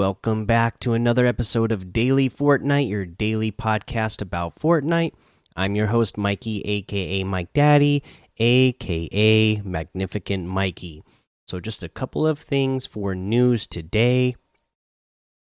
Welcome 0.00 0.46
back 0.46 0.80
to 0.80 0.94
another 0.94 1.26
episode 1.26 1.70
of 1.70 1.92
Daily 1.92 2.30
Fortnite, 2.30 2.88
your 2.88 3.04
daily 3.04 3.52
podcast 3.52 4.22
about 4.22 4.58
Fortnite. 4.58 5.12
I'm 5.54 5.76
your 5.76 5.88
host, 5.88 6.16
Mikey, 6.16 6.62
aka 6.62 7.22
Mike 7.22 7.52
Daddy, 7.52 8.02
aka 8.38 9.60
Magnificent 9.62 10.46
Mikey. 10.46 11.02
So, 11.46 11.60
just 11.60 11.82
a 11.82 11.88
couple 11.90 12.26
of 12.26 12.38
things 12.38 12.86
for 12.86 13.14
news 13.14 13.66
today. 13.66 14.36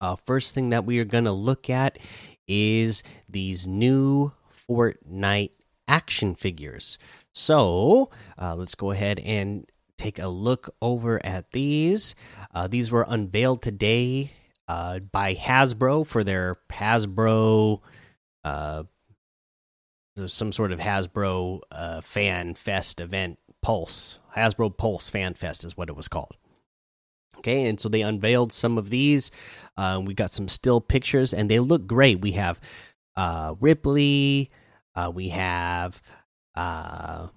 Uh, 0.02 0.18
first 0.18 0.54
thing 0.54 0.72
that 0.72 0.84
we 0.84 1.00
are 1.00 1.06
going 1.06 1.24
to 1.24 1.32
look 1.32 1.70
at 1.70 1.98
is 2.46 3.04
these 3.30 3.70
new 3.70 4.34
Fortnite 4.70 5.52
action 5.88 6.36
figures. 6.36 6.98
So, 7.34 8.10
uh, 8.38 8.58
let's 8.58 8.76
go 8.76 8.92
ahead 8.92 9.18
and 9.20 9.66
take 9.98 10.20
a 10.20 10.28
look 10.28 10.76
over 10.82 11.26
at 11.26 11.54
these. 11.54 12.16
Uh, 12.54 12.68
these 12.68 12.92
were 12.92 13.06
unveiled 13.08 13.62
today 13.62 14.34
uh, 14.68 15.00
by 15.00 15.36
Hasbro 15.36 16.06
for 16.06 16.24
their 16.24 16.56
Hasbro, 16.72 17.82
uh, 18.44 18.84
some 20.26 20.52
sort 20.52 20.72
of 20.72 20.80
Hasbro 20.80 21.62
uh, 21.72 22.02
Fan 22.02 22.56
Fest 22.56 23.00
event, 23.00 23.40
Pulse. 23.62 24.20
Hasbro 24.36 24.76
Pulse 24.76 25.10
Fan 25.10 25.34
Fest 25.34 25.66
is 25.66 25.76
what 25.76 25.90
it 25.90 25.96
was 25.96 26.08
called. 26.08 26.36
Okay, 27.38 27.68
and 27.68 27.80
so 27.80 27.90
they 27.90 28.02
unveiled 28.02 28.54
some 28.54 28.78
of 28.78 28.92
these. 28.92 29.32
Uh, 29.76 30.02
we 30.06 30.14
got 30.14 30.30
some 30.30 30.48
still 30.48 30.80
pictures, 30.80 31.34
and 31.34 31.50
they 31.50 31.60
look 31.60 31.88
great. 31.88 32.22
We 32.22 32.34
have 32.34 32.62
uh, 33.16 33.56
Ripley, 33.60 34.52
uh, 34.96 35.12
we 35.14 35.30
have 35.30 36.02
uh, 36.56 37.28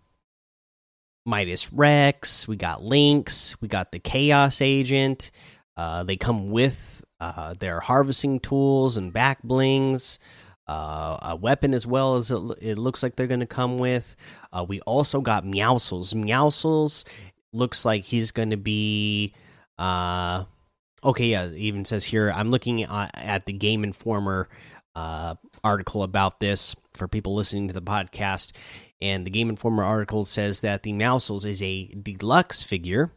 Midas 1.25 1.73
Rex, 1.73 2.47
we 2.47 2.57
got 2.57 2.83
Lynx, 2.83 3.61
we 3.61 3.69
got 3.69 3.93
the 3.93 3.99
Chaos 3.99 4.61
Agent. 4.61 5.31
Uh, 5.77 6.05
they 6.05 6.17
come 6.17 6.51
with 6.51 6.94
uh, 7.21 7.55
their 7.55 7.81
harvesting 7.81 8.41
tools 8.41 8.97
and 8.97 9.13
back 9.13 9.43
blings, 9.43 10.19
uh, 10.67 11.19
a 11.23 11.37
weapon 11.37 11.75
as 11.75 11.87
well 11.87 12.17
as 12.17 12.31
it, 12.31 12.41
it 12.61 12.79
looks 12.79 13.03
like 13.03 13.17
they're 13.17 13.27
going 13.27 13.41
to 13.41 13.47
come 13.47 13.79
with. 13.79 14.17
Uh, 14.53 14.65
we 14.67 14.81
also 14.83 15.21
got 15.21 15.45
Meowscles. 15.45 16.15
Meowscles 16.15 17.05
looks 17.53 17.85
like 17.85 18.05
he's 18.05 18.33
going 18.33 18.51
to 18.51 18.57
be. 18.57 19.33
Uh, 19.79 20.45
okay, 21.03 21.27
yeah, 21.27 21.49
even 21.51 21.85
says 21.85 22.05
here 22.05 22.31
I'm 22.31 22.51
looking 22.51 22.83
at 22.85 23.47
the 23.47 23.53
Game 23.53 23.85
Informer 23.85 24.49
uh, 24.95 25.35
article 25.63 26.03
about 26.03 26.41
this 26.41 26.77
for 26.95 27.09
people 27.09 27.35
listening 27.35 27.69
to 27.69 27.75
the 27.75 27.83
podcast 27.83 28.53
and 29.05 29.27
the 29.27 29.31
Game 29.31 29.51
Informer 29.51 29.85
article 29.85 30.25
says 30.25 30.61
that 30.61 30.83
the 30.83 30.93
Meowscles 30.93 31.45
is 31.45 31.61
a 31.63 31.89
deluxe 31.89 32.63
figure. 32.63 33.13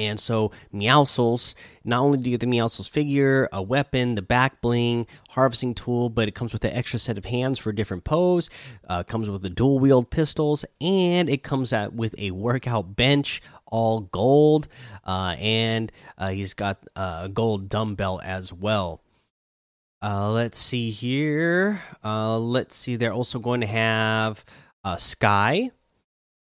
And 0.00 0.18
so 0.18 0.50
Meowscles, 0.72 1.54
not 1.84 2.00
only 2.00 2.18
do 2.18 2.30
you 2.30 2.38
get 2.38 2.40
the 2.40 2.46
Meowscles 2.46 2.88
figure, 2.88 3.48
a 3.52 3.62
weapon, 3.62 4.14
the 4.14 4.22
back 4.22 4.62
bling, 4.62 5.06
harvesting 5.28 5.74
tool, 5.74 6.08
but 6.08 6.26
it 6.26 6.34
comes 6.34 6.54
with 6.54 6.64
an 6.64 6.72
extra 6.72 6.98
set 6.98 7.18
of 7.18 7.26
hands 7.26 7.58
for 7.58 7.70
different 7.70 8.04
pose. 8.04 8.48
Uh, 8.88 9.02
comes 9.02 9.28
with 9.28 9.42
the 9.42 9.50
dual 9.50 9.78
wield 9.78 10.08
pistols, 10.08 10.64
and 10.80 11.28
it 11.28 11.42
comes 11.42 11.74
out 11.74 11.92
with 11.92 12.14
a 12.18 12.30
workout 12.30 12.96
bench, 12.96 13.42
all 13.66 14.00
gold, 14.00 14.68
uh, 15.04 15.36
and 15.38 15.92
uh, 16.16 16.30
he's 16.30 16.54
got 16.54 16.78
a 16.96 17.28
gold 17.32 17.68
dumbbell 17.68 18.22
as 18.24 18.54
well. 18.54 19.02
Uh, 20.02 20.30
let's 20.30 20.58
see 20.58 20.90
here. 20.90 21.82
Uh, 22.02 22.38
let's 22.38 22.74
see. 22.74 22.96
They're 22.96 23.12
also 23.12 23.38
going 23.38 23.60
to 23.60 23.66
have 23.66 24.46
Skye 24.96 25.70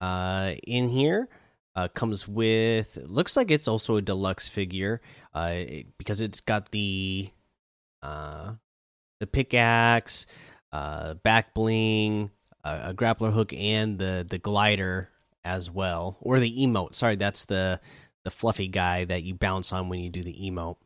uh, 0.01 0.55
in 0.65 0.89
here. 0.89 1.29
Uh, 1.75 1.87
comes 1.87 2.27
with 2.27 2.99
looks 3.07 3.35
like 3.35 3.49
it's 3.49 3.67
also 3.67 3.95
a 3.95 4.01
deluxe 4.01 4.47
figure 4.47 5.01
uh, 5.33 5.63
because 5.97 6.21
it's 6.21 6.39
got 6.39 6.69
the 6.71 7.29
uh, 8.03 8.53
the 9.19 9.27
pickaxe, 9.27 10.27
uh, 10.71 11.15
back 11.15 11.53
bling, 11.55 12.29
a 12.63 12.93
grappler 12.93 13.33
hook, 13.33 13.53
and 13.53 13.97
the 13.97 14.25
the 14.29 14.37
glider 14.37 15.09
as 15.43 15.71
well, 15.71 16.17
or 16.21 16.39
the 16.39 16.65
emote. 16.65 16.95
Sorry, 16.95 17.15
that's 17.15 17.45
the 17.45 17.79
the 18.23 18.31
fluffy 18.31 18.67
guy 18.67 19.05
that 19.05 19.23
you 19.23 19.33
bounce 19.33 19.71
on 19.73 19.89
when 19.89 19.99
you 19.99 20.09
do 20.09 20.23
the 20.23 20.33
emote. 20.33 20.77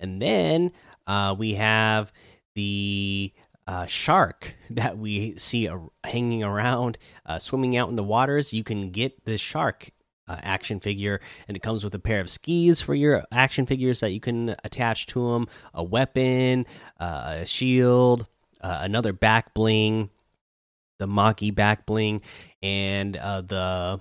And 0.00 0.20
then 0.20 0.72
uh, 1.06 1.34
we 1.38 1.54
have 1.54 2.12
the 2.54 3.32
uh, 3.66 3.86
shark 3.86 4.54
that 4.70 4.98
we 4.98 5.36
see 5.36 5.68
uh, 5.68 5.78
hanging 6.04 6.42
around, 6.42 6.98
uh, 7.26 7.38
swimming 7.38 7.76
out 7.76 7.90
in 7.90 7.96
the 7.96 8.02
waters. 8.02 8.52
You 8.52 8.64
can 8.64 8.90
get 8.90 9.24
this 9.24 9.40
shark 9.40 9.90
uh, 10.28 10.36
action 10.42 10.80
figure, 10.80 11.20
and 11.46 11.56
it 11.56 11.60
comes 11.60 11.84
with 11.84 11.94
a 11.94 11.98
pair 11.98 12.20
of 12.20 12.28
skis 12.28 12.80
for 12.80 12.94
your 12.94 13.24
action 13.32 13.66
figures 13.66 14.00
that 14.00 14.10
you 14.10 14.20
can 14.20 14.54
attach 14.64 15.06
to 15.06 15.32
them, 15.32 15.48
a 15.74 15.82
weapon, 15.82 16.66
uh, 17.00 17.38
a 17.40 17.46
shield, 17.46 18.26
uh, 18.60 18.80
another 18.82 19.12
back 19.12 19.54
bling, 19.54 20.10
the 20.98 21.06
Maki 21.06 21.54
back 21.54 21.86
bling, 21.86 22.22
and 22.62 23.14
the 23.14 24.00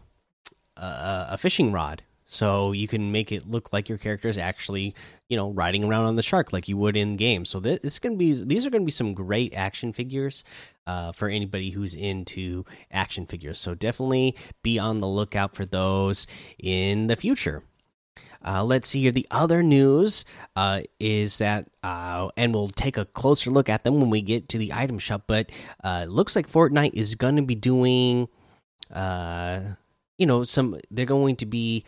a 0.80 1.38
fishing 1.38 1.72
rod 1.72 2.04
so 2.28 2.72
you 2.72 2.88
can 2.88 3.12
make 3.12 3.32
it 3.32 3.48
look 3.48 3.74
like 3.74 3.90
your 3.90 3.98
character 3.98 4.28
is 4.28 4.38
actually 4.38 4.94
you 5.30 5.36
know 5.36 5.50
riding 5.52 5.84
around 5.84 6.06
on 6.06 6.16
the 6.16 6.22
shark 6.22 6.54
like 6.54 6.68
you 6.68 6.78
would 6.78 6.96
in 6.96 7.16
game 7.16 7.46
so 7.46 7.60
this, 7.60 7.80
this 7.80 7.94
is 7.94 8.00
going 8.00 8.14
to 8.14 8.20
be 8.20 8.32
these 8.44 8.66
are 8.66 8.70
going 8.70 8.84
to 8.84 8.86
be 8.86 8.92
some 8.92 9.16
great 9.16 9.54
action 9.56 9.92
figures 9.92 10.44
uh, 10.86 11.12
for 11.12 11.28
anybody 11.30 11.72
who's 11.72 11.96
into 11.96 12.64
action 12.92 13.26
figures 13.26 13.58
so 13.58 13.74
definitely 13.74 14.36
be 14.62 14.78
on 14.78 15.00
the 15.00 15.08
lookout 15.08 15.56
for 15.56 15.66
those 15.66 16.28
in 16.60 17.08
the 17.08 17.16
future 17.16 17.64
uh, 18.46 18.64
let's 18.64 18.88
see 18.88 19.02
here. 19.02 19.12
The 19.12 19.28
other 19.32 19.64
news 19.64 20.24
uh, 20.56 20.82
is 21.00 21.40
that, 21.40 21.68
uh, 21.84 22.30
and 22.38 22.54
we'll 22.54 22.70
take 22.70 22.98
a 22.98 23.06
closer 23.06 23.50
look 23.50 23.68
at 23.68 23.84
them 23.84 24.00
when 24.00 24.10
we 24.10 24.22
get 24.22 24.50
to 24.50 24.58
the 24.58 24.74
item 24.74 25.00
shop. 25.00 25.24
But 25.28 25.52
uh, 25.84 26.04
it 26.06 26.10
looks 26.10 26.36
like 26.36 26.50
Fortnite 26.50 26.94
is 26.94 27.16
going 27.16 27.36
to 27.36 27.42
be 27.42 27.56
doing, 27.56 28.30
uh, 28.94 29.62
you 30.18 30.26
know, 30.26 30.44
some. 30.44 30.80
They're 30.90 31.06
going 31.06 31.36
to 31.38 31.46
be 31.46 31.84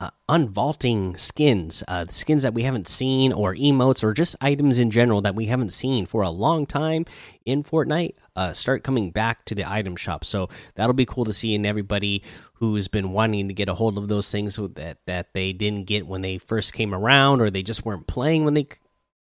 uh, 0.00 0.10
unvaulting 0.28 1.18
skins, 1.18 1.84
uh, 1.86 2.06
skins 2.08 2.42
that 2.42 2.54
we 2.54 2.62
haven't 2.62 2.88
seen, 2.88 3.32
or 3.32 3.54
emotes, 3.54 4.02
or 4.02 4.14
just 4.14 4.34
items 4.40 4.78
in 4.78 4.90
general 4.90 5.20
that 5.20 5.34
we 5.34 5.46
haven't 5.46 5.70
seen 5.70 6.06
for 6.06 6.22
a 6.22 6.30
long 6.30 6.64
time 6.64 7.04
in 7.44 7.62
Fortnite, 7.62 8.14
uh, 8.34 8.52
start 8.54 8.82
coming 8.82 9.10
back 9.10 9.44
to 9.44 9.54
the 9.54 9.70
item 9.70 9.96
shop. 9.96 10.24
So 10.24 10.48
that'll 10.74 10.94
be 10.94 11.04
cool 11.04 11.26
to 11.26 11.32
see, 11.32 11.54
and 11.54 11.66
everybody 11.66 12.22
who's 12.54 12.88
been 12.88 13.12
wanting 13.12 13.48
to 13.48 13.54
get 13.54 13.68
a 13.68 13.74
hold 13.74 13.98
of 13.98 14.08
those 14.08 14.30
things 14.30 14.56
that 14.56 14.98
that 15.06 15.34
they 15.34 15.52
didn't 15.52 15.84
get 15.84 16.06
when 16.06 16.22
they 16.22 16.38
first 16.38 16.72
came 16.72 16.94
around, 16.94 17.42
or 17.42 17.50
they 17.50 17.62
just 17.62 17.84
weren't 17.84 18.06
playing 18.06 18.44
when 18.44 18.54
they 18.54 18.68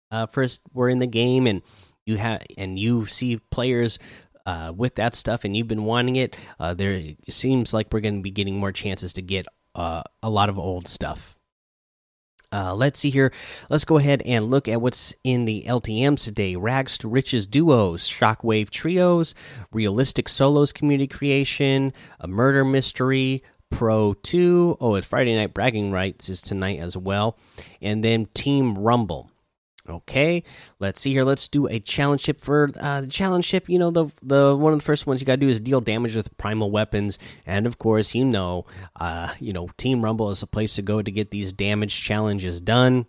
uh, 0.09 0.27
first 0.27 0.61
were 0.73 0.89
in 0.89 0.99
the 0.99 1.07
game, 1.07 1.47
and 1.47 1.61
you 2.05 2.15
have 2.15 2.43
and 2.57 2.79
you 2.79 3.05
see 3.05 3.37
players 3.51 3.99
uh, 4.45 4.71
with 4.75 4.95
that 4.95 5.13
stuff 5.13 5.43
and 5.43 5.55
you've 5.55 5.67
been 5.67 5.83
wanting 5.83 6.15
it, 6.15 6.35
uh, 6.59 6.73
there 6.73 6.93
it 6.93 7.17
seems 7.29 7.73
like 7.73 7.91
we're 7.91 7.99
going 7.99 8.17
to 8.17 8.21
be 8.21 8.31
getting 8.31 8.57
more 8.57 8.71
chances 8.71 9.13
to 9.13 9.21
get 9.21 9.45
uh, 9.75 10.03
a 10.21 10.29
lot 10.29 10.49
of 10.49 10.57
old 10.57 10.87
stuff. 10.87 11.35
Uh, 12.53 12.75
let's 12.75 12.99
see 12.99 13.09
here. 13.09 13.31
Let's 13.69 13.85
go 13.85 13.97
ahead 13.97 14.21
and 14.23 14.49
look 14.49 14.67
at 14.67 14.81
what's 14.81 15.15
in 15.23 15.45
the 15.45 15.63
LTMs 15.67 16.25
today. 16.25 16.57
Rags 16.57 16.97
to 16.97 17.07
Riches 17.07 17.47
duos, 17.47 18.07
Shockwave 18.07 18.69
trios, 18.69 19.33
realistic 19.71 20.27
solos 20.27 20.73
community 20.73 21.07
creation, 21.07 21.93
a 22.19 22.27
murder 22.27 22.65
mystery, 22.65 23.41
Pro 23.69 24.13
2. 24.13 24.77
Oh, 24.81 24.95
it's 24.95 25.07
Friday 25.07 25.33
Night 25.33 25.53
Bragging 25.53 25.91
Rights 25.91 26.27
is 26.27 26.41
tonight 26.41 26.79
as 26.79 26.97
well. 26.97 27.37
And 27.81 28.03
then 28.03 28.27
Team 28.33 28.77
Rumble. 28.77 29.30
Okay, 29.89 30.43
let's 30.79 31.01
see 31.01 31.11
here. 31.11 31.23
Let's 31.23 31.47
do 31.47 31.67
a 31.67 31.79
challenge 31.79 32.21
ship 32.21 32.39
for 32.39 32.69
uh, 32.79 33.01
the 33.01 33.07
challenge 33.07 33.45
ship. 33.45 33.67
You 33.67 33.79
know, 33.79 33.89
the 33.89 34.05
the 34.21 34.55
one 34.55 34.73
of 34.73 34.79
the 34.79 34.85
first 34.85 35.07
ones 35.07 35.19
you 35.19 35.25
got 35.25 35.33
to 35.33 35.37
do 35.37 35.49
is 35.49 35.59
deal 35.59 35.81
damage 35.81 36.15
with 36.15 36.37
primal 36.37 36.69
weapons, 36.69 37.17
and 37.45 37.65
of 37.65 37.79
course, 37.79 38.13
you 38.13 38.23
know, 38.23 38.65
uh, 38.99 39.33
you 39.39 39.53
know, 39.53 39.69
Team 39.77 40.03
Rumble 40.03 40.29
is 40.29 40.43
a 40.43 40.47
place 40.47 40.75
to 40.75 40.83
go 40.83 41.01
to 41.01 41.11
get 41.11 41.31
these 41.31 41.51
damage 41.51 41.99
challenges 41.99 42.61
done. 42.61 43.07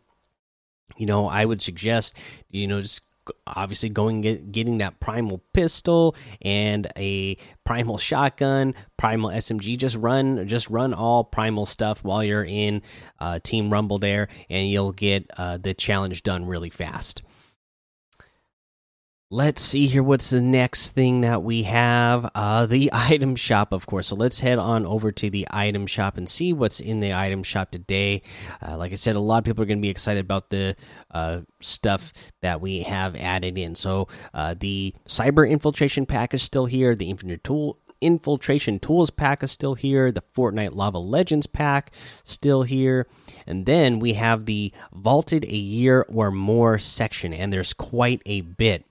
You 0.96 1.06
know, 1.06 1.28
I 1.28 1.44
would 1.44 1.60
suggest 1.60 2.16
you 2.48 2.66
know 2.66 2.80
just 2.80 3.02
obviously 3.46 3.88
going 3.88 4.20
get, 4.20 4.50
getting 4.50 4.78
that 4.78 4.98
primal 5.00 5.42
pistol 5.52 6.16
and 6.40 6.88
a 6.96 7.36
primal 7.64 7.96
shotgun 7.96 8.74
primal 8.96 9.30
smg 9.30 9.78
just 9.78 9.96
run 9.96 10.46
just 10.48 10.68
run 10.70 10.92
all 10.92 11.22
primal 11.22 11.64
stuff 11.64 12.02
while 12.02 12.24
you're 12.24 12.44
in 12.44 12.82
uh, 13.20 13.38
team 13.40 13.72
rumble 13.72 13.98
there 13.98 14.28
and 14.50 14.68
you'll 14.68 14.92
get 14.92 15.30
uh, 15.36 15.56
the 15.56 15.72
challenge 15.74 16.22
done 16.22 16.44
really 16.44 16.70
fast 16.70 17.22
let's 19.32 19.62
see 19.62 19.86
here 19.86 20.02
what's 20.02 20.28
the 20.28 20.42
next 20.42 20.90
thing 20.90 21.22
that 21.22 21.42
we 21.42 21.62
have. 21.62 22.30
Uh 22.34 22.66
the 22.66 22.90
item 22.92 23.34
shop 23.34 23.72
of 23.72 23.86
course. 23.86 24.08
So 24.08 24.14
let's 24.14 24.40
head 24.40 24.58
on 24.58 24.84
over 24.84 25.10
to 25.10 25.30
the 25.30 25.46
item 25.50 25.86
shop 25.86 26.18
and 26.18 26.28
see 26.28 26.52
what's 26.52 26.80
in 26.80 27.00
the 27.00 27.14
item 27.14 27.42
shop 27.42 27.70
today. 27.70 28.20
Uh, 28.60 28.76
like 28.76 28.92
i 28.92 28.94
said 28.94 29.16
a 29.16 29.20
lot 29.20 29.38
of 29.38 29.44
people 29.44 29.62
are 29.62 29.66
going 29.66 29.78
to 29.78 29.82
be 29.82 29.88
excited 29.88 30.20
about 30.20 30.50
the 30.50 30.76
uh, 31.12 31.40
stuff 31.60 32.12
that 32.42 32.60
we 32.60 32.82
have 32.82 33.16
added 33.16 33.56
in. 33.56 33.74
So 33.74 34.06
uh, 34.34 34.54
the 34.58 34.94
cyber 35.08 35.48
infiltration 35.48 36.04
pack 36.04 36.34
is 36.34 36.42
still 36.42 36.66
here. 36.66 36.94
The 36.94 37.08
infinite 37.08 37.42
tool 37.42 37.78
Infiltration 38.02 38.80
Tools 38.80 39.10
pack 39.10 39.44
is 39.44 39.52
still 39.52 39.76
here. 39.76 40.10
The 40.10 40.24
Fortnite 40.34 40.74
Lava 40.74 40.98
Legends 40.98 41.46
pack 41.46 41.92
still 42.24 42.64
here, 42.64 43.06
and 43.46 43.64
then 43.64 44.00
we 44.00 44.14
have 44.14 44.44
the 44.44 44.72
Vaulted 44.92 45.44
a 45.44 45.56
Year 45.56 46.04
or 46.08 46.32
More 46.32 46.80
section, 46.80 47.32
and 47.32 47.52
there's 47.52 47.72
quite 47.72 48.20
a 48.26 48.40
bit. 48.40 48.84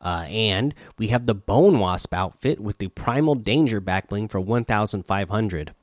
Uh, 0.00 0.24
and 0.28 0.74
we 0.98 1.08
have 1.08 1.26
the 1.26 1.34
Bone 1.34 1.78
Wasp 1.78 2.14
outfit 2.14 2.58
with 2.58 2.78
the 2.78 2.88
Primal 2.88 3.34
Danger 3.34 3.80
backbling 3.80 4.30
for 4.30 4.40
1,500. 4.40 5.74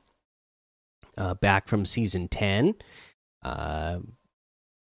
Uh, 1.17 1.33
back 1.35 1.67
from 1.67 1.85
season 1.85 2.27
10. 2.27 2.75
Uh, 3.43 3.99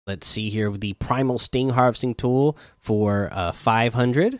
let's 0.08 0.28
see 0.28 0.50
here 0.50 0.72
the 0.72 0.94
Primal 0.94 1.38
Sting 1.38 1.70
harvesting 1.70 2.16
tool 2.16 2.58
for 2.80 3.30
uh, 3.32 3.52
500. 3.52 4.40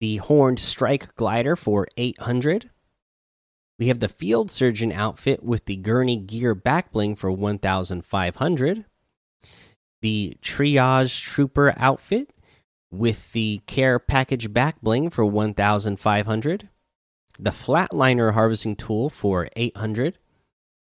The 0.00 0.16
Horned 0.16 0.58
Strike 0.58 1.14
glider 1.14 1.56
for 1.56 1.86
800. 1.96 2.70
We 3.78 3.88
have 3.88 4.00
the 4.00 4.08
Field 4.08 4.50
Surgeon 4.50 4.92
outfit 4.92 5.42
with 5.42 5.64
the 5.64 5.76
Gurney 5.76 6.18
Gear 6.18 6.54
backbling 6.54 7.16
for 7.16 7.30
1,500. 7.30 8.84
The 10.02 10.36
Triage 10.42 11.22
Trooper 11.22 11.74
outfit 11.78 12.32
with 12.90 13.32
the 13.32 13.60
care 13.66 13.98
package 13.98 14.52
back 14.52 14.80
bling 14.80 15.10
for 15.10 15.24
1500 15.24 16.68
the 17.38 17.50
flatliner 17.50 18.34
harvesting 18.34 18.76
tool 18.76 19.08
for 19.08 19.48
800 19.56 20.18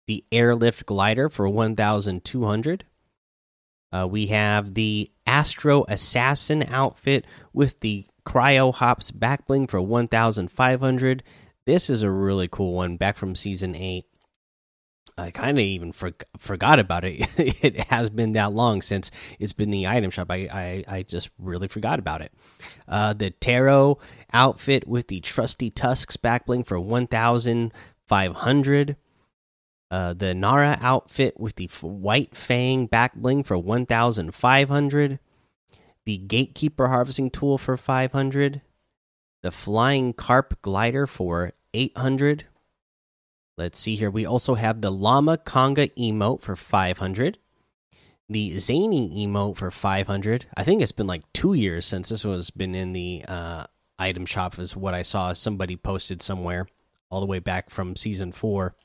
the 0.08 0.26
airlift 0.32 0.86
glider 0.86 1.30
for 1.30 1.48
1200 1.48 2.86
uh, 3.92 4.08
we 4.10 4.28
have 4.28 4.74
the 4.74 5.10
astro 5.26 5.86
assassin 5.88 6.64
outfit 6.70 7.26
with 7.54 7.80
the 7.80 8.06
cryo 8.26 8.74
hops 8.74 9.12
back 9.12 9.48
bling 9.48 9.66
for 9.66 9.82
1500 9.82 11.24
this 11.66 11.90
is 11.90 12.02
a 12.02 12.12
really 12.12 12.50
cool 12.50 12.74
one 12.74 12.98
back 12.98 13.16
from 13.16 13.34
season 13.34 13.76
8 13.76 14.06
I 15.18 15.32
kind 15.32 15.58
of 15.58 15.64
even 15.64 15.92
for, 15.92 16.12
forgot 16.38 16.80
about 16.80 17.04
it. 17.04 17.28
it 17.64 17.80
has 17.90 18.10
been 18.10 18.32
that 18.34 18.52
long 18.54 18.82
since 18.82 19.12
it's 19.40 19.54
been 19.54 19.70
the 19.70 19.88
item 19.88 20.10
shop. 20.10 20.32
I 20.32 20.48
I, 20.52 20.84
I 20.88 21.04
just 21.04 21.30
really 21.38 21.68
forgot 21.68 22.00
about 22.00 22.22
it. 22.22 22.32
Uh, 22.88 23.14
the 23.14 23.30
Taro 23.30 24.00
outfit 24.32 24.88
with 24.88 25.08
the 25.08 25.20
trusty 25.20 25.70
tusks 25.70 26.18
backbling 26.18 26.66
for 26.66 26.80
one 26.80 27.08
thousand 27.08 27.72
five 28.08 28.36
hundred. 28.36 28.98
Uh, 29.92 30.14
the 30.14 30.34
Nara 30.34 30.80
outfit 30.82 31.40
with 31.40 31.56
the 31.56 31.68
white 31.82 32.36
fang 32.36 32.88
backbling 32.88 33.46
for 33.46 33.58
one 33.58 33.86
thousand 33.86 34.34
five 34.34 34.70
hundred. 34.70 35.20
The 36.06 36.18
gatekeeper 36.18 36.88
harvesting 36.88 37.30
tool 37.30 37.58
for 37.58 37.78
five 37.78 38.12
hundred. 38.14 38.62
The 39.44 39.52
flying 39.52 40.14
carp 40.14 40.62
glider 40.62 41.06
for 41.06 41.52
eight 41.74 41.96
hundred 41.98 42.46
Let's 43.58 43.80
see 43.80 43.96
here. 43.96 44.10
We 44.10 44.26
also 44.26 44.56
have 44.56 44.82
the 44.82 44.92
Llama 44.92 45.38
Conga 45.38 45.92
emote 45.96 46.42
for 46.42 46.56
500. 46.56 47.38
The 48.30 48.58
Zany 48.58 49.28
emote 49.28 49.58
for 49.58 49.70
500. 49.70 50.48
I 50.58 50.64
think 50.64 50.82
it's 50.82 50.92
been 50.92 51.08
like 51.08 51.32
two 51.34 51.54
years 51.54 51.86
since 51.86 52.10
this 52.10 52.24
was 52.24 52.50
been 52.50 52.74
in 52.74 52.94
the 52.94 53.24
uh, 53.28 53.66
item 54.00 54.26
shop, 54.26 54.58
is 54.58 54.76
what 54.76 54.96
I 54.96 55.04
saw 55.04 55.34
somebody 55.34 55.76
posted 55.76 56.22
somewhere, 56.22 56.68
all 57.12 57.20
the 57.20 57.28
way 57.28 57.40
back 57.40 57.70
from 57.70 57.96
season 57.96 58.32
four, 58.32 58.76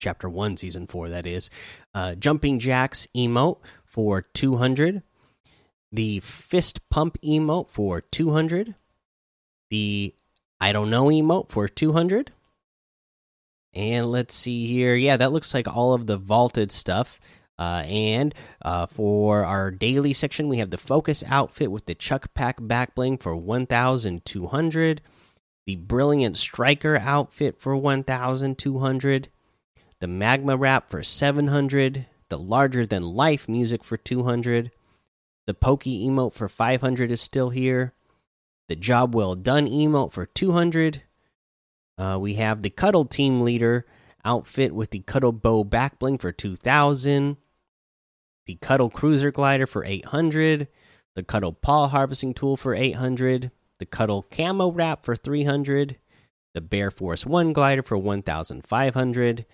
chapter 0.00 0.28
one, 0.28 0.56
season 0.56 0.88
four, 0.88 1.08
that 1.10 1.26
is. 1.26 1.48
Uh, 1.94 2.16
Jumping 2.16 2.58
Jacks 2.58 3.06
emote 3.14 3.58
for 3.84 4.22
200. 4.22 5.02
The 5.92 6.20
Fist 6.20 6.88
Pump 6.88 7.16
emote 7.22 7.70
for 7.70 8.00
200. 8.00 8.74
The 9.70 10.14
I 10.58 10.72
don't 10.72 10.90
know 10.90 11.06
emote 11.06 11.50
for 11.50 11.68
200 11.68 12.32
and 13.74 14.10
let's 14.10 14.34
see 14.34 14.66
here. 14.66 14.94
Yeah, 14.94 15.16
that 15.16 15.32
looks 15.32 15.54
like 15.54 15.68
all 15.68 15.94
of 15.94 16.06
the 16.06 16.16
vaulted 16.16 16.70
stuff. 16.70 17.20
Uh, 17.58 17.82
and 17.86 18.34
uh, 18.62 18.86
for 18.86 19.44
our 19.44 19.70
daily 19.70 20.12
section, 20.12 20.48
we 20.48 20.58
have 20.58 20.70
the 20.70 20.78
Focus 20.78 21.22
outfit 21.28 21.70
with 21.70 21.86
the 21.86 21.94
Chuck 21.94 22.34
Pack 22.34 22.56
back 22.60 22.94
bling 22.94 23.18
for 23.18 23.36
1,200. 23.36 25.00
The 25.64 25.76
Brilliant 25.76 26.36
Striker 26.36 26.96
outfit 26.96 27.60
for 27.60 27.76
1,200. 27.76 29.28
The 30.00 30.06
Magma 30.08 30.56
Wrap 30.56 30.88
for 30.88 31.02
700. 31.02 32.06
The 32.28 32.38
Larger 32.38 32.84
Than 32.84 33.02
Life 33.04 33.48
music 33.48 33.84
for 33.84 33.96
200. 33.96 34.72
The 35.46 35.54
Pokey 35.54 36.06
emote 36.06 36.34
for 36.34 36.48
500 36.48 37.10
is 37.10 37.20
still 37.20 37.50
here. 37.50 37.92
The 38.68 38.76
Job 38.76 39.14
Well 39.14 39.34
Done 39.34 39.66
emote 39.66 40.12
for 40.12 40.26
200. 40.26 41.02
Uh, 42.02 42.18
we 42.18 42.34
have 42.34 42.62
the 42.62 42.70
Cuddle 42.70 43.04
Team 43.04 43.42
Leader 43.42 43.86
outfit 44.24 44.74
with 44.74 44.90
the 44.90 44.98
Cuddle 45.00 45.30
Bow 45.30 45.62
backbling 45.64 46.20
for 46.20 46.32
2000, 46.32 47.36
the 48.46 48.56
Cuddle 48.56 48.90
Cruiser 48.90 49.30
Glider 49.30 49.68
for 49.68 49.84
800, 49.84 50.66
the 51.14 51.22
Cuddle 51.22 51.52
Paw 51.52 51.86
Harvesting 51.86 52.34
Tool 52.34 52.56
for 52.56 52.74
800, 52.74 53.52
the 53.78 53.86
Cuddle 53.86 54.22
Camo 54.22 54.72
Wrap 54.72 55.04
for 55.04 55.14
300, 55.14 55.96
the 56.54 56.60
Bear 56.60 56.90
Force 56.90 57.24
1 57.24 57.52
Glider 57.52 57.84
for 57.84 57.96
1500. 57.96 59.46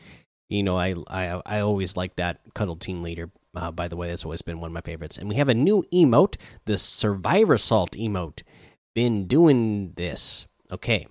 You 0.48 0.62
know, 0.62 0.78
I 0.78 0.94
I 1.06 1.42
I 1.44 1.60
always 1.60 1.98
like 1.98 2.16
that 2.16 2.40
Cuddle 2.54 2.76
Team 2.76 3.02
Leader. 3.02 3.30
Uh, 3.54 3.70
by 3.70 3.88
the 3.88 3.96
way, 3.96 4.08
that's 4.08 4.24
always 4.24 4.40
been 4.40 4.58
one 4.58 4.70
of 4.70 4.74
my 4.74 4.80
favorites. 4.80 5.18
And 5.18 5.28
we 5.28 5.34
have 5.34 5.50
a 5.50 5.54
new 5.54 5.84
emote, 5.92 6.36
the 6.64 6.78
Survivor 6.78 7.58
Salt 7.58 7.90
emote. 7.90 8.42
Been 8.94 9.26
doing 9.26 9.92
this. 9.96 10.46
Okay. 10.72 11.08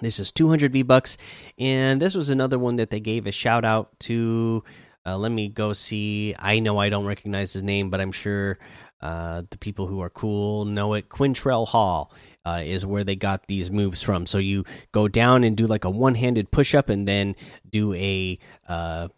This 0.00 0.18
is 0.18 0.32
200 0.32 0.72
V 0.72 0.82
bucks, 0.82 1.16
and 1.58 2.00
this 2.00 2.14
was 2.14 2.30
another 2.30 2.58
one 2.58 2.76
that 2.76 2.90
they 2.90 3.00
gave 3.00 3.26
a 3.26 3.32
shout 3.32 3.64
out 3.64 3.98
to. 4.00 4.64
Uh, 5.04 5.18
let 5.18 5.32
me 5.32 5.48
go 5.48 5.72
see. 5.72 6.34
I 6.38 6.60
know 6.60 6.78
I 6.78 6.88
don't 6.88 7.06
recognize 7.06 7.52
his 7.52 7.62
name, 7.62 7.90
but 7.90 8.00
I'm 8.00 8.12
sure 8.12 8.58
uh, 9.00 9.42
the 9.50 9.58
people 9.58 9.86
who 9.88 10.00
are 10.00 10.10
cool 10.10 10.64
know 10.64 10.94
it. 10.94 11.08
Quintrell 11.08 11.66
Hall 11.66 12.12
uh, 12.44 12.62
is 12.64 12.86
where 12.86 13.04
they 13.04 13.16
got 13.16 13.48
these 13.48 13.70
moves 13.70 14.02
from. 14.02 14.26
So 14.26 14.38
you 14.38 14.64
go 14.92 15.08
down 15.08 15.44
and 15.44 15.56
do 15.56 15.66
like 15.66 15.84
a 15.84 15.90
one 15.90 16.14
handed 16.14 16.50
push 16.50 16.74
up, 16.74 16.88
and 16.88 17.06
then 17.06 17.36
do 17.68 17.92
a 17.94 18.38
uh, 18.68 19.08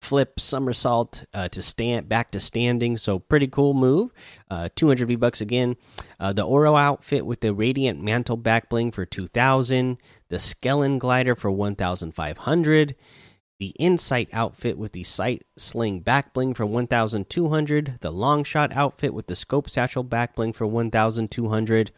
flip 0.00 0.40
somersault 0.40 1.24
uh, 1.34 1.48
to 1.48 1.62
stand 1.62 2.08
back 2.08 2.30
to 2.30 2.40
standing. 2.40 2.96
So 2.96 3.18
pretty 3.18 3.48
cool 3.48 3.74
move. 3.74 4.12
Uh, 4.50 4.68
200 4.74 5.08
V 5.08 5.16
bucks 5.16 5.40
again. 5.40 5.76
Uh, 6.18 6.32
the 6.32 6.44
Oro 6.44 6.76
outfit 6.76 7.26
with 7.26 7.40
the 7.40 7.54
radiant 7.54 8.02
mantle 8.02 8.36
back 8.36 8.68
bling 8.68 8.90
for 8.90 9.04
2,000. 9.04 9.98
The 10.28 10.36
Skellen 10.36 10.98
glider 10.98 11.34
for 11.34 11.50
1,500. 11.50 12.94
The 13.58 13.74
Insight 13.78 14.28
outfit 14.32 14.78
with 14.78 14.92
the 14.92 15.02
Sight 15.02 15.42
Sling 15.56 16.00
back 16.00 16.32
bling 16.32 16.54
for 16.54 16.64
1,200. 16.64 17.98
The 18.00 18.12
Long 18.12 18.44
Shot 18.44 18.72
outfit 18.72 19.12
with 19.12 19.26
the 19.26 19.34
Scope 19.34 19.68
Satchel 19.68 20.04
back 20.04 20.36
bling 20.36 20.52
for 20.52 20.66
1,200. 20.66 21.90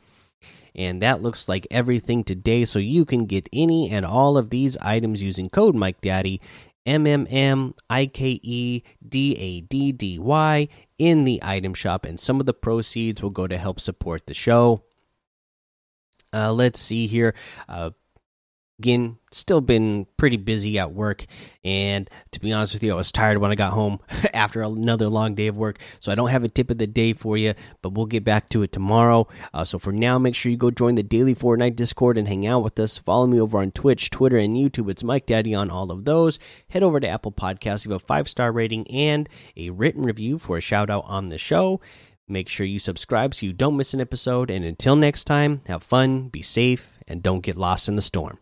And 0.75 1.03
that 1.03 1.21
looks 1.21 1.49
like 1.49 1.67
everything 1.71 2.25
today. 2.25 2.65
So 2.65 2.79
you 2.79 3.05
can 3.05 3.27
get 3.27 3.49
any 3.53 3.91
and 3.91 4.07
all 4.07 4.39
of 4.39 4.49
these 4.49 4.79
items 4.79 5.23
using 5.23 5.51
code 5.51 5.75
Mike 5.75 6.01
Daddy 6.01 6.41
M 6.87 7.07
M 7.07 7.27
M 7.31 7.75
I 7.89 8.07
K 8.07 8.41
E 8.43 8.83
D 9.07 9.37
A 9.37 9.61
D 9.61 9.93
D 9.93 10.19
Y 10.19 10.69
in 10.99 11.25
the 11.25 11.41
item 11.43 11.75
shop, 11.75 12.05
and 12.05 12.19
some 12.19 12.41
of 12.41 12.47
the 12.47 12.55
proceeds 12.55 13.23
will 13.23 13.31
go 13.31 13.47
to 13.47 13.59
help 13.59 13.81
support 13.81 14.27
the 14.27 14.35
show. 14.35 14.83
Uh, 16.33 16.53
let's 16.53 16.81
see 16.81 17.07
here. 17.07 17.35
Uh, 17.69 17.91
again 18.81 19.19
still 19.31 19.61
been 19.61 20.07
pretty 20.17 20.39
busy 20.39 20.79
at 20.79 20.93
work. 20.93 21.27
And 21.63 22.09
to 22.33 22.41
be 22.41 22.51
honest 22.51 22.73
with 22.73 22.83
you 22.83 22.93
i 22.93 22.97
was 22.97 23.13
tired 23.13 23.37
when 23.39 23.53
i 23.53 23.55
got 23.55 23.73
home 23.73 24.01
after 24.35 24.63
another 24.63 25.09
long 25.09 25.35
day 25.35 25.49
of 25.49 25.57
work. 25.57 25.79
So 26.01 26.11
i 26.11 26.15
don't 26.15 26.31
have 26.31 26.45
a 26.45 26.49
tip 26.49 26.71
of 26.71 26.79
the 26.79 26.87
day 26.87 27.13
for 27.13 27.37
you 27.37 27.53
but 27.83 27.91
we'll 27.93 28.07
get 28.07 28.25
back 28.25 28.49
to 28.51 28.63
it 28.63 28.73
tomorrow. 28.73 29.29
Uh, 29.53 29.65
so 29.65 29.79
for 29.79 29.93
now 29.93 30.19
make 30.19 30.35
sure 30.35 30.51
you 30.51 30.57
go 30.57 30.71
join 30.71 30.95
the 30.95 31.03
daily 31.03 31.35
fortnite 31.35 31.77
discord 31.77 32.17
and 32.17 32.27
hang 32.27 32.47
out 32.47 32.63
with 32.63 32.81
us. 32.81 32.97
Follow 32.97 33.27
me 33.27 33.39
over 33.39 33.59
on 33.59 33.71
twitch 33.71 34.09
twitter 34.09 34.39
and 34.39 34.57
youtube. 34.57 34.91
It's 34.91 35.05
mike 35.05 35.27
daddy 35.27 35.55
on 35.55 35.71
all 35.71 35.91
of 35.91 36.07
those. 36.07 36.39
Head 36.71 36.83
over 36.83 37.01
to 37.01 37.09
apple 37.09 37.33
podcasts 37.33 37.87
give 37.87 37.93
a 37.93 37.99
five 37.99 38.29
star 38.31 38.51
rating 38.51 38.91
and 38.91 39.29
a 39.59 39.69
written 39.71 40.03
review 40.03 40.39
for 40.39 40.57
a 40.57 40.63
shout 40.63 40.89
out 40.89 41.05
on 41.07 41.27
the 41.27 41.39
show. 41.39 41.83
Make 42.27 42.49
sure 42.49 42.65
you 42.65 42.79
subscribe 42.79 43.35
so 43.35 43.45
you 43.45 43.53
don't 43.53 43.77
miss 43.77 43.93
an 43.93 44.01
episode. 44.01 44.51
And 44.51 44.65
until 44.65 44.97
next 44.97 45.25
time 45.25 45.61
have 45.67 45.83
fun 45.83 46.29
be 46.29 46.43
safe 46.43 46.99
and 47.07 47.23
don't 47.23 47.41
get 47.41 47.57
lost 47.57 47.89
in 47.89 47.97
the 47.97 48.03
storm 48.03 48.39